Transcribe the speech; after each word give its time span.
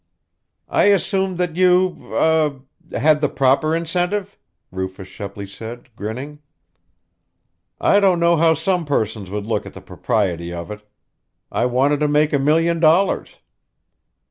"I 0.67 0.85
assume 0.85 1.35
that 1.35 1.55
you 1.55 2.11
er 2.15 2.61
had 2.91 3.21
the 3.21 3.29
proper 3.29 3.75
incentive," 3.75 4.35
Rufus 4.71 5.07
Shepley 5.07 5.45
said, 5.45 5.95
grinning. 5.95 6.39
"I 7.79 7.99
don't 7.99 8.19
know 8.19 8.35
how 8.35 8.55
some 8.55 8.83
persons 8.83 9.29
would 9.29 9.45
look 9.45 9.67
at 9.67 9.73
the 9.73 9.79
propriety 9.81 10.51
of 10.51 10.71
it. 10.71 10.81
I 11.51 11.67
wanted 11.67 11.99
to 11.99 12.07
make 12.07 12.33
a 12.33 12.39
million 12.39 12.79
dollars." 12.79 13.37